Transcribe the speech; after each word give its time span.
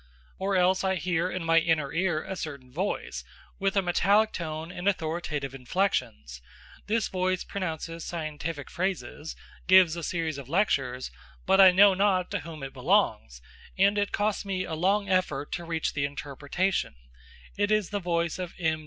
Or 0.39 0.55
else 0.55 0.83
I 0.83 0.95
hear 0.95 1.29
in 1.29 1.43
my 1.45 1.59
inner 1.59 1.93
ear 1.93 2.23
a 2.23 2.35
certain 2.35 2.73
voice, 2.73 3.23
with 3.59 3.77
a 3.77 3.83
metallic 3.83 4.33
tone 4.33 4.71
and 4.71 4.87
authoritative 4.87 5.53
inflections: 5.53 6.41
this 6.87 7.07
voice 7.07 7.43
pronounces 7.43 8.03
scientific 8.03 8.71
phrases, 8.71 9.35
gives 9.67 9.95
a 9.95 10.01
series 10.01 10.39
of 10.39 10.49
lectures, 10.49 11.11
but 11.45 11.61
I 11.61 11.69
know 11.69 11.93
not 11.93 12.31
to 12.31 12.39
whom 12.39 12.63
it 12.63 12.73
belongs, 12.73 13.43
and 13.77 13.95
it 13.95 14.11
costs 14.11 14.43
me 14.43 14.63
a 14.63 14.73
long 14.73 15.07
effort 15.07 15.51
to 15.51 15.65
reach 15.65 15.93
the 15.93 16.05
interpretation: 16.05 16.95
it 17.55 17.69
is 17.69 17.91
the 17.91 17.99
voice 17.99 18.39
of 18.39 18.55
M. 18.57 18.79